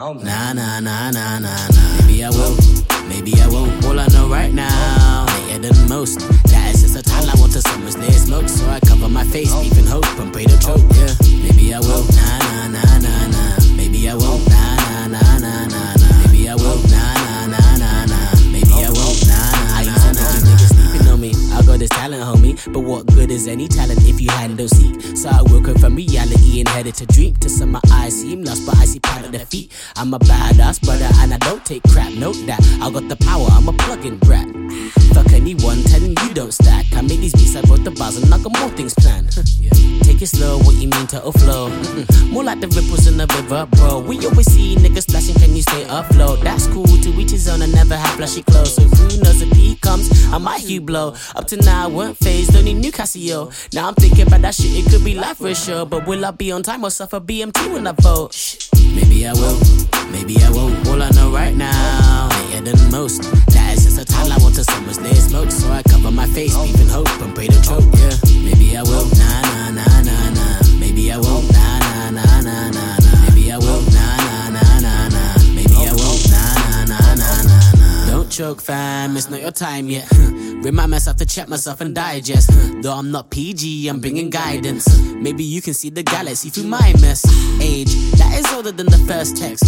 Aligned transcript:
Nah, 0.00 0.14
nah, 0.14 0.80
nah, 0.80 0.80
nah, 0.80 1.10
nah, 1.10 1.38
nah. 1.38 1.68
Maybe 2.00 2.24
I 2.24 2.30
will, 2.30 2.56
maybe 3.06 3.34
I 3.36 3.46
won't. 3.48 3.84
All 3.84 4.00
I 4.00 4.06
know 4.06 4.30
right 4.30 4.50
now, 4.50 5.26
later 5.44 5.68
than 5.68 5.88
most. 5.90 6.20
That 6.48 6.72
is 6.74 6.80
just 6.80 6.96
a 6.96 7.02
time 7.02 7.28
I 7.28 7.38
want 7.38 7.52
to 7.52 7.60
summer's 7.60 7.98
lay 7.98 8.08
smoke. 8.12 8.48
So 8.48 8.64
I 8.70 8.80
cover 8.80 9.10
my 9.10 9.24
face, 9.24 9.52
in 9.52 9.84
hope, 9.84 10.06
and 10.18 10.32
pray 10.32 10.44
to 10.46 10.58
choke. 10.58 10.80
Yeah, 10.96 11.12
maybe 11.44 11.74
I 11.74 11.80
will. 11.80 12.00
Nah, 12.16 12.38
nah, 12.40 12.80
nah, 12.80 12.98
nah, 12.98 13.26
nah. 13.28 13.76
Maybe 13.76 14.08
I 14.08 14.14
won't. 14.14 14.40
Nah, 14.48 14.56
nah, 14.88 15.20
nah, 15.20 15.36
nah, 15.36 15.68
nah, 15.68 15.92
nah. 15.92 16.24
Maybe 16.24 16.48
I 16.48 16.54
will. 16.54 16.80
Nah, 16.88 17.12
nah, 17.20 17.52
nah, 17.52 17.76
nah, 17.76 18.04
nah. 18.08 18.32
Maybe 18.48 18.72
I 18.80 18.88
won't. 18.88 19.20
Nah, 19.28 19.36
nah, 19.36 19.76
I 19.76 19.84
used 19.84 20.00
to 20.00 20.16
know 20.16 20.24
these 20.32 20.48
niggas 20.48 20.72
sleeping 20.80 21.08
on 21.12 21.20
me. 21.20 21.36
I 21.52 21.60
got 21.60 21.76
this 21.78 21.92
talent, 21.92 22.24
homie. 22.24 22.56
But 22.72 22.80
what 22.88 23.04
good 23.12 23.30
is 23.30 23.46
any 23.46 23.68
talent 23.68 24.00
if 24.08 24.18
you 24.18 24.32
handle 24.32 24.66
seek? 24.66 24.96
So 25.14 25.28
I 25.28 25.44
woke 25.52 25.68
up 25.68 25.78
from 25.78 25.94
reality 25.94 26.60
and 26.60 26.68
headed 26.70 26.94
to 26.94 27.04
dream. 27.04 27.36
To 27.44 27.50
some 27.50 27.72
my 27.72 27.80
eyes 27.92 28.18
seem 28.18 28.44
lost, 28.44 28.64
but 28.64 28.78
I 28.78 28.86
see 28.86 29.00
of. 29.40 29.68
I'm 29.96 30.14
a 30.14 30.18
badass 30.18 30.80
but 30.84 31.00
I 31.02 31.19
take 31.70 31.82
crap. 31.84 32.12
Note 32.14 32.40
that 32.46 32.58
I 32.82 32.90
got 32.90 33.08
the 33.08 33.16
power. 33.16 33.46
I'm 33.52 33.68
a 33.68 33.72
plug-in 33.72 34.18
brat. 34.18 34.48
Fuck 35.14 35.32
anyone 35.32 35.82
telling 35.84 36.16
you 36.22 36.34
don't 36.34 36.52
stack. 36.52 36.86
I 36.92 37.00
made 37.00 37.20
these 37.20 37.32
beats, 37.32 37.54
I 37.54 37.60
wrote 37.70 37.84
the 37.84 37.92
bars, 37.92 38.16
and 38.16 38.32
I 38.34 38.38
got 38.38 38.58
more 38.58 38.70
things 38.70 38.94
planned. 38.94 39.30
Yeah. 39.60 39.70
Take 40.02 40.22
it 40.22 40.28
slow, 40.28 40.58
what 40.58 40.74
you 40.76 40.88
mean 40.88 41.06
to 41.08 41.20
flow? 41.32 41.68
More 42.32 42.42
like 42.42 42.60
the 42.60 42.68
ripples 42.68 43.06
in 43.06 43.18
the 43.18 43.26
river, 43.26 43.66
bro. 43.72 44.00
We 44.00 44.16
always 44.26 44.50
see 44.50 44.74
niggas 44.74 45.02
splashing, 45.02 45.34
can 45.34 45.54
you 45.54 45.60
stay 45.60 45.84
afloat? 45.86 46.40
That's 46.40 46.66
cool 46.68 46.86
to 46.86 47.10
each 47.20 47.32
his 47.32 47.46
own, 47.46 47.60
I 47.60 47.66
never 47.66 47.94
have 47.94 48.16
flashy 48.16 48.42
clothes. 48.42 48.74
So 48.74 48.82
who 48.82 49.22
knows 49.22 49.42
if 49.42 49.52
he 49.52 49.76
comes, 49.76 50.08
I 50.32 50.38
might 50.38 50.62
you 50.64 50.80
blow. 50.80 51.14
Up 51.36 51.46
to 51.48 51.56
now, 51.56 51.84
I 51.84 51.88
weren't 51.88 52.16
phased, 52.16 52.56
only 52.56 52.72
new 52.72 52.90
Casio. 52.90 53.52
Now 53.74 53.88
I'm 53.88 53.94
thinking 53.94 54.26
about 54.26 54.40
that 54.42 54.54
shit, 54.54 54.72
it 54.72 54.90
could 54.90 55.04
be 55.04 55.14
life 55.14 55.36
for 55.36 55.54
sure. 55.54 55.84
But 55.84 56.06
will 56.06 56.24
I 56.24 56.30
be 56.30 56.52
on 56.52 56.62
time 56.62 56.84
or 56.84 56.90
suffer 56.90 57.20
BMT 57.20 57.72
when 57.74 57.86
I 57.86 57.92
vote? 57.92 58.34
Maybe 58.94 59.26
I 59.26 59.34
will, 59.34 59.60
later 63.00 63.39
nah. 78.40 78.54
Fam. 78.54 79.16
It's 79.16 79.30
not 79.30 79.40
your 79.40 79.50
time 79.50 79.88
yet. 79.88 80.10
Remind 80.62 80.90
myself 80.90 81.16
to 81.18 81.26
check 81.26 81.48
myself 81.48 81.80
and 81.80 81.94
digest. 81.94 82.50
Though 82.82 82.92
I'm 82.92 83.10
not 83.10 83.30
PG, 83.30 83.88
I'm 83.88 84.00
bringing 84.00 84.30
guidance. 84.30 84.86
Maybe 85.14 85.44
you 85.44 85.60
can 85.60 85.74
see 85.74 85.90
the 85.90 86.02
galaxy 86.02 86.50
through 86.50 86.64
my 86.64 86.92
mess. 87.00 87.24
Age 87.60 87.92
that 88.18 88.38
is 88.38 88.52
older 88.52 88.72
than 88.72 88.86
the 88.86 88.98
first 89.06 89.36
text. 89.36 89.64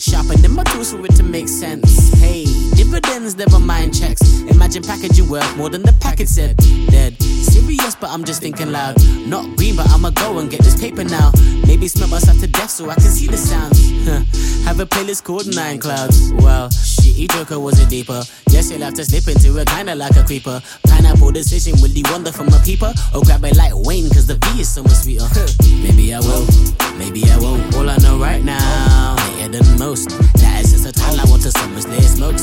Sharpening 0.00 0.52
my 0.52 0.64
tools 0.64 0.92
for 0.92 1.04
it 1.04 1.14
to 1.16 1.22
make 1.22 1.48
sense. 1.48 2.12
Hey, 2.14 2.44
dividends, 2.74 3.36
never 3.36 3.58
mind 3.58 3.94
checks. 3.94 4.40
Imagine 4.42 4.82
packaging 4.82 5.28
worth 5.28 5.56
more 5.56 5.68
than 5.68 5.82
the 5.82 5.92
packet 6.00 6.28
said. 6.28 6.56
Dead. 6.88 7.16
Serious, 7.54 7.94
but 7.94 8.10
I'm 8.10 8.24
just 8.24 8.42
thinking 8.42 8.72
loud. 8.72 8.96
Not 9.28 9.56
green, 9.56 9.76
but 9.76 9.88
I'ma 9.90 10.10
go 10.10 10.38
and 10.40 10.50
get 10.50 10.60
this 10.62 10.74
paper 10.74 11.04
now. 11.04 11.30
Maybe 11.64 11.86
smell 11.86 12.08
myself 12.08 12.40
to 12.40 12.48
death 12.48 12.70
so 12.70 12.90
I 12.90 12.94
can 12.94 13.04
see 13.04 13.28
the 13.28 13.36
sounds. 13.36 13.78
Have 14.64 14.80
a 14.80 14.86
playlist 14.86 15.22
called 15.22 15.46
Nine 15.54 15.78
Clouds. 15.78 16.32
Well, 16.32 16.68
shitty 16.68 17.30
joker 17.30 17.60
was 17.60 17.78
it 17.78 17.88
deeper. 17.88 18.24
Guess 18.48 18.72
you'll 18.72 18.82
have 18.82 18.94
to 18.94 19.04
slip 19.04 19.28
into 19.28 19.56
it 19.56 19.68
kinda 19.68 19.94
like 19.94 20.16
a 20.16 20.24
creeper. 20.24 20.60
Pineapple 20.88 21.30
decision, 21.30 21.80
will 21.80 21.90
you 21.90 22.02
wander 22.10 22.32
from 22.32 22.48
a 22.48 22.58
peeper? 22.64 22.92
Or 23.14 23.22
grab 23.22 23.44
it 23.44 23.56
like 23.56 23.72
Wayne, 23.72 24.10
cause 24.10 24.26
the 24.26 24.34
V 24.34 24.62
is 24.62 24.74
so 24.74 24.82
much 24.82 25.06
sweeter. 25.06 25.28
maybe 25.80 26.12
I 26.12 26.18
will, 26.18 26.44
maybe 26.98 27.22
I 27.30 27.38
won't. 27.38 27.72
All 27.76 27.88
I 27.88 27.96
know 27.98 28.18
right 28.18 28.42
now, 28.42 29.14
later 29.38 29.62
than 29.62 29.78
most. 29.78 30.08
That 30.42 30.64
is 30.64 30.72
just 30.72 30.86
a 30.86 30.92
time 30.92 31.20
I 31.20 31.24
want 31.30 31.42
to 31.42 31.52
summer's 31.52 31.86
lay 31.86 32.00
smoke. 32.00 32.34